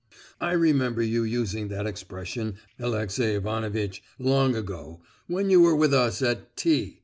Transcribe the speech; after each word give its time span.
"I 0.39 0.53
remember 0.53 1.03
you 1.03 1.21
using 1.21 1.67
that 1.67 1.85
expression, 1.85 2.55
Alexey 2.79 3.35
Ivanovitch, 3.35 4.01
long 4.17 4.55
ago, 4.55 5.01
when 5.27 5.51
you 5.51 5.61
were 5.61 5.75
with 5.75 5.93
us 5.93 6.23
at 6.23 6.57
T——. 6.57 6.97